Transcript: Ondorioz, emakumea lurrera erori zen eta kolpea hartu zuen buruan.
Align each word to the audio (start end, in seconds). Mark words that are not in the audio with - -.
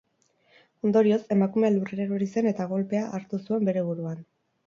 Ondorioz, 0.87 1.19
emakumea 1.35 1.69
lurrera 1.75 2.03
erori 2.09 2.29
zen 2.33 2.49
eta 2.53 2.67
kolpea 2.73 3.03
hartu 3.19 3.43
zuen 3.49 3.69
buruan. 3.87 4.27